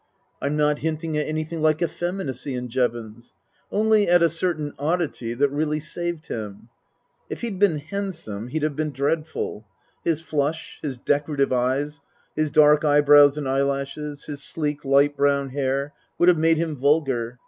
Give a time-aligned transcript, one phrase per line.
[0.41, 3.35] I'm not hinting at anything like effeminacy in Jevons,
[3.71, 6.69] only at a certain oddity that really saved him.
[7.29, 9.67] If he'd been handsome he'd have been dreadful.
[10.03, 12.01] His flush, his decorative eyes,
[12.35, 17.37] his dark eyebrows and eyelashes, his sleek, light brown hair, would have made him vulgar.